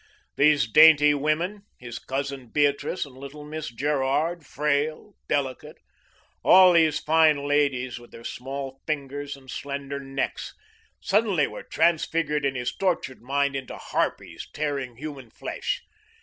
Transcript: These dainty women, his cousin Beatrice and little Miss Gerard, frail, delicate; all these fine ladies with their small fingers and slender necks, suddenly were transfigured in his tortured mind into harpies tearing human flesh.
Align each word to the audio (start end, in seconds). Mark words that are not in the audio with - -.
These 0.35 0.65
dainty 0.67 1.13
women, 1.13 1.61
his 1.77 1.99
cousin 1.99 2.47
Beatrice 2.47 3.05
and 3.05 3.15
little 3.15 3.45
Miss 3.45 3.67
Gerard, 3.69 4.43
frail, 4.47 5.13
delicate; 5.29 5.77
all 6.43 6.73
these 6.73 6.97
fine 6.97 7.47
ladies 7.47 7.99
with 7.99 8.09
their 8.09 8.23
small 8.23 8.81
fingers 8.87 9.37
and 9.37 9.47
slender 9.47 9.99
necks, 9.99 10.55
suddenly 11.01 11.45
were 11.45 11.61
transfigured 11.61 12.45
in 12.45 12.55
his 12.55 12.75
tortured 12.75 13.21
mind 13.21 13.55
into 13.55 13.77
harpies 13.77 14.47
tearing 14.53 14.95
human 14.95 15.29
flesh. 15.29 15.83